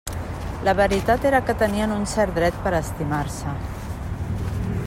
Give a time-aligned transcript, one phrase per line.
[0.67, 3.55] La veritat era que tenien un cert dret per a estimar-se.